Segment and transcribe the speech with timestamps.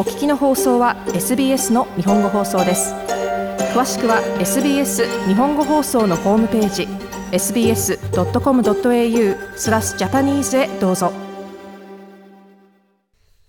[0.00, 2.94] お聞きの放送は SBS の日本語放送です。
[3.74, 6.88] 詳しくは SBS 日本語放送のホームページ
[7.32, 7.98] sbs.com.au
[9.58, 11.12] スラスジャパニーズへどうぞ。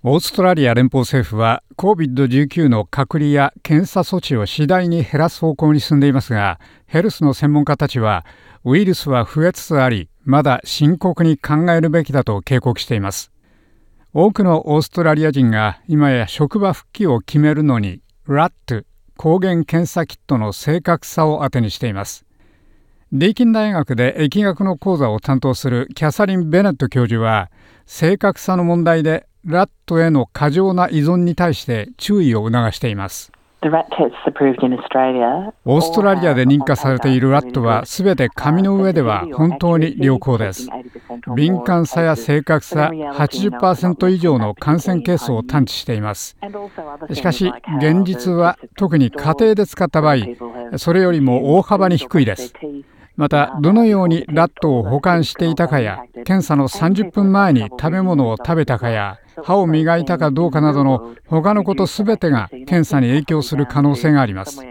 [0.03, 8.25] オーストラリア連邦政府は COVID-19 の隔離や検査措置を次第に減らす方向に進んでいますがヘルスの専門家たちは
[8.65, 13.30] ウイルスは増えつつありまだ深刻に考えるべきだと警告しています。
[14.13, 18.83] 多くのオーストラリア人が今や職場復帰を決めるのに RAT
[19.15, 22.25] 抗原検査キットの正確さを当てにしています。
[23.13, 27.51] ディーキン大学で疫学の講座を担当するキャサリン・ベネット教授は
[27.85, 33.31] 正確さの問題でラットへの過剰な依存に対して注意を促しています。
[35.65, 40.67] オーストラリアで認可されているラットはすべて紙の上では本当に良好です。
[41.35, 46.35] 敏感さや正確さ80%以上の感染ケースを探知しています。
[47.13, 52.53] しかし現実は特に家庭で使った場合それよりも大幅に低いです。
[53.21, 64.61] またどのようにラットを保管していたかや検査の30分前に食べ物を食べたかや歯を磨いたかどうかなどの他のことすべてが検査に影響する可能性があります。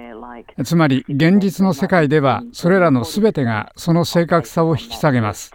[0.64, 5.52] つまり現実の世界ではそれらのすべてがその正確さを引き下げます。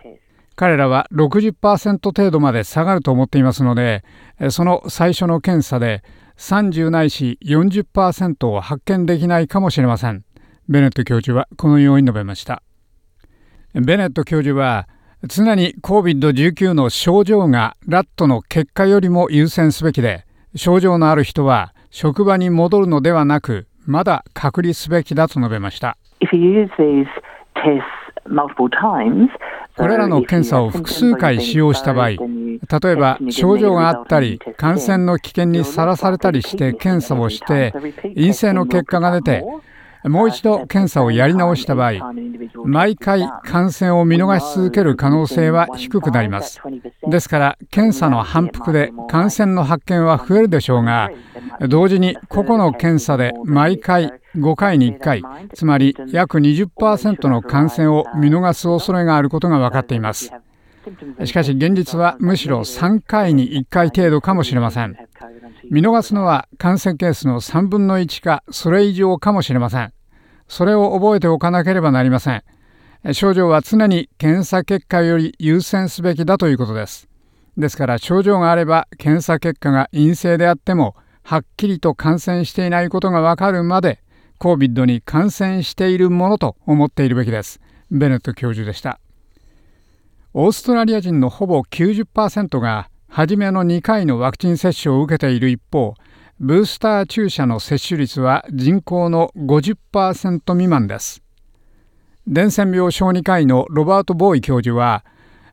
[0.56, 4.06] 彼らは60%程度まで下がると思っていますので
[4.52, 6.02] その最初の検査で
[6.38, 10.24] 30ないし40%を発見できないかもしれません。
[10.70, 12.64] ベネット教授はこのように述べました。
[13.82, 14.88] ベネット教授は
[15.24, 25.98] 常に COVID-19 の症状がラットの結果よりも優先すべきで症状のある人は職場に戻るのではなくまだ隔離すべきだと述べました。
[29.76, 32.18] これらの検査を複数回使用した場合例
[32.92, 37.74] えば症状があったり感染の危険にさらされたりして検査をして
[38.16, 39.44] 陰性の結果が出て
[40.06, 42.14] もう一度検査をやり直した場合
[42.66, 46.62] 毎回感染を見逃し続ける可能性は低くなります。
[47.10, 51.10] ですから検査の反復で感染の発見は増えるでしょうが
[51.70, 55.24] 同時に個々の検査で毎回5回に1回
[55.54, 60.32] つまり約20%の感染を見逃す恐れがあることが分かっています。
[61.24, 64.96] しかし現実はむしろ3回に1回程度かもしれません。
[65.72, 69.94] 見逃すのは感染ケースの3分の1かそれ以上かもしれません。
[70.48, 72.44] それを覚えておかなければなりません。
[73.14, 77.08] 症状は常に検査結果より優先すべきだということです。
[77.58, 84.02] ですから症状があれば検査結果が陰性であってもはっきりと感染していないことがわかるまで
[84.40, 87.60] COVID に感染しているものと思っているべきです。
[87.90, 89.00] ベネット教授でした。
[90.34, 95.94] オーストラリア人のほぼ90%が初めの2回のワクチン接種を受けている一方
[96.42, 101.24] ブースター注射の接種率は人口の50%未満です
[102.28, 105.06] 伝染病小児科医のロバート・ボーイ教授は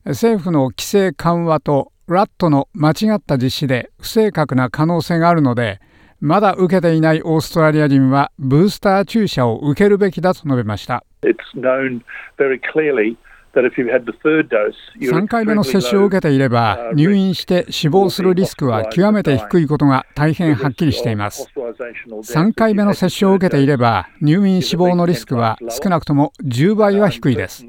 [0.04, 5.80] 政府の規制緩和とラットの間違った実施で不正確な可能性があるので
[6.18, 11.04] まだ受けていないオーストラリア人はブースター注射を受けるべきだと述べました。
[15.00, 21.48] 3回目の接種を受けていれば入院して死亡するリスクは極めて低いことが大変はっきりしています。
[22.22, 27.66] 3回目の接種を受けていれば入院死亡のリスクは少なくとも10倍は低いです。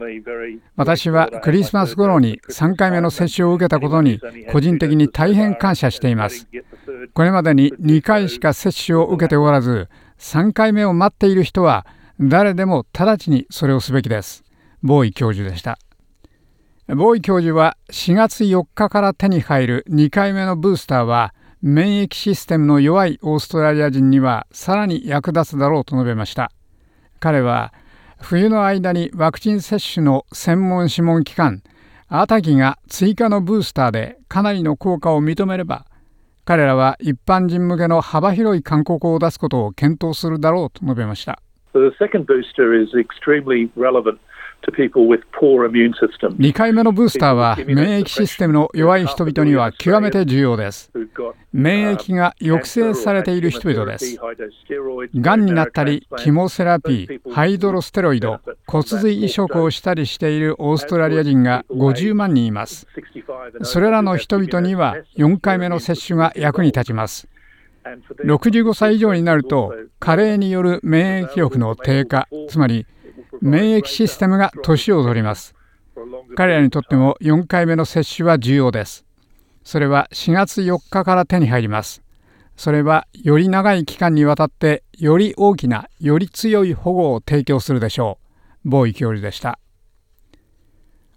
[0.75, 4.19] 私はクリスマス頃に3回目の接種を受けたことに
[4.51, 6.47] 個人的に大変感謝しています。
[7.13, 9.89] これまでに2回しか接種を受けておらず
[10.19, 11.85] 3回目を待っている人は
[12.19, 14.43] 誰でも直ちにそれをすべきです
[14.83, 15.79] ボーイ教授でした
[16.87, 26.51] ボーイ教授は4月4日から手に入る2回目のブースターは免疫システムの弱いオーストラリア人にはさらに役立つだろうと述べました
[27.21, 27.73] 彼は
[28.19, 31.63] 冬の間にワクチン接種の専門諮問機関
[32.09, 35.85] アタギが追加のブースターでかなりの効果を認めれば
[36.43, 41.41] 彼らは一般人向けの幅広い勧告を出すことを検討するだろうと述べました。
[46.39, 50.89] 2回目のブースターは免疫システムの弱い人々には極めて重要です。
[51.51, 54.17] 免疫が抑制されている人々です。
[55.15, 62.87] がんになったり、キモセラピー、ハイドロステロイド、骨髄移植をしたりしているオーストラリア人が50万人います。
[63.63, 67.27] それらの人々には4回目の接種が役に立ちます。
[68.23, 72.87] 65歳以上になると加齢による免疫力の低下つまり
[73.43, 75.53] 免疫システムが年を取ります。
[76.37, 79.05] 彼らにとっても4回目の接種は重要です。
[79.65, 82.01] それは4月4日から手に入ります。
[82.55, 88.17] それはより長い期間にわたってより大きなより強い保護を提供するでしょ
[88.63, 88.69] う。
[88.69, 89.59] ボーイ教授でした。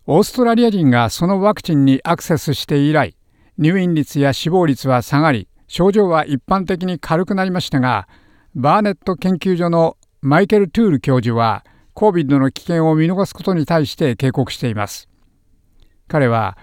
[0.08, 3.16] オーストラリア人がそのワクチンにアクセスして以来
[3.56, 8.08] 入院率や死亡率は下がり症状は一般的に軽くなりましたが
[8.56, 11.64] バーネット研究所のマイケル・トゥール教授は
[11.96, 15.08] COVID の危険を見逃すことに対して警告しています
[16.08, 16.58] 彼は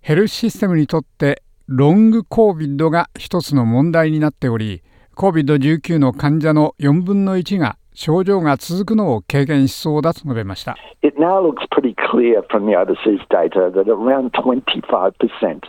[0.00, 4.82] ヘルスシステムにとってロング COVID が一つの問題になっており
[5.16, 10.76] COVID-19 の患者の4分の1が症状が続くのを軽減しそうだと述べました。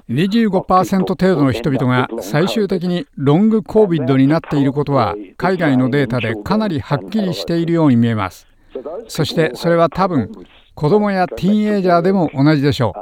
[0.07, 8.48] 25%程度の人々が最終的にロング COVID になっていることは海外のデータでかなりはっきりしているように見えます。
[9.07, 10.31] そしてそれは多分
[10.75, 12.93] 子供やティーンエイジャーでも同じでしょ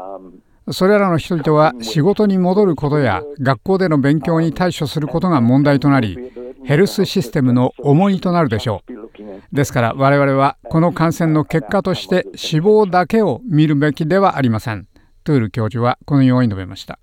[0.68, 0.74] う。
[0.74, 6.18] それらの人々は仕事に戻ることや学校での勉強に対処することが問題となり
[6.66, 9.56] ヘルスシステムの重荷となるでしょう。
[9.56, 14.88] ですから我々はこの感染の結果として死亡だけを見るべきではありません。
[15.24, 17.00] トゥール教授はこのように述べました。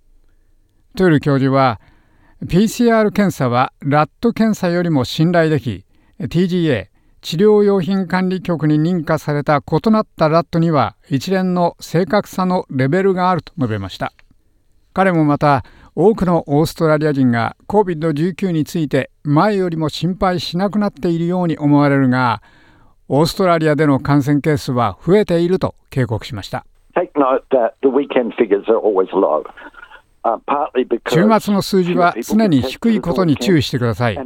[0.97, 1.81] トゥール教授は
[2.45, 5.87] PCR 検査はラット検査よりも信頼でき
[6.21, 6.89] TGA
[7.25, 14.13] 治療用品管理局に認可された異なったラットには一連の正確さのレベルがあると述べました
[14.93, 22.43] 彼もまた多くのオーストラリア人が COVID-19 について前よりも心配しなくなっているように思われるが
[23.09, 26.67] オーストラリアでの感染ケースは増えていると警告しました。
[31.09, 34.19] 週末の数字は常に低いことに注意してください。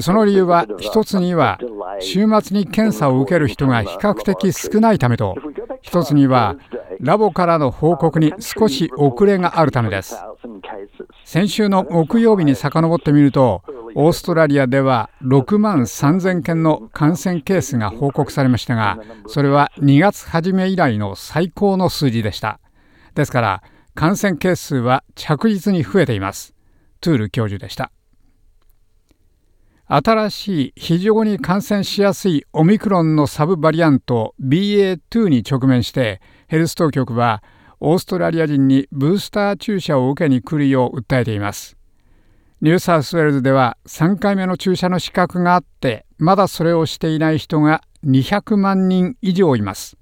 [0.00, 1.58] その理由は一つには
[2.00, 5.34] 週末に検査を受ける人が比較的少ないためと
[5.82, 6.56] 一つには
[7.00, 10.16] ラボからの報告に少し遅れがあるためです。
[11.24, 13.62] 先週の木曜日に遡ってみると
[13.96, 22.58] オーストラリアでは6万3000件の感染ケースが報告されましたがそれは2月初め以来の最高の数字でした
[23.14, 23.62] ですから
[23.94, 26.52] 感染ケースは着実に増えています。
[27.00, 27.92] トゥール教授でした。
[29.86, 37.42] 新しい非常に感染しやすいオミクロンの subvariant BA.2 に直面して Health 当局は
[37.78, 41.76] オーストラリア人にブースター注射を受けに来るよう訴えています。
[42.62, 49.96] ニューサウスウェールズでは3回目の注射の資格があってまだそれをしていない人が200万人以上います。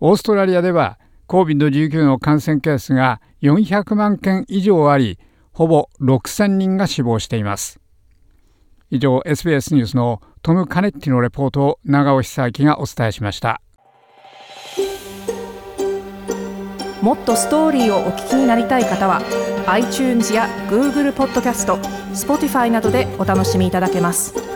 [0.00, 0.97] オーストラリアでは
[1.28, 5.18] COVID-19 の感染ケースが400万件以上あり
[5.52, 7.80] ほぼ6000人が死亡しています。
[8.90, 13.60] 以上 SBS ニュースのトム・カネッティのレポートを長尾久明がお伝えしました。
[17.02, 19.20] もっとストーリーをお聞きになりたい方は
[19.66, 21.76] iTunes や Google ポッドキャスト
[22.12, 24.47] Spotify などでお楽しみいただけます。